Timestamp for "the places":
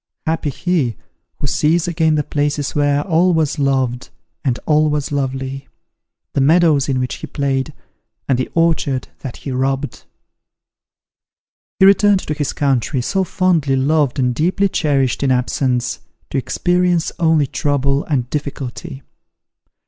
2.15-2.73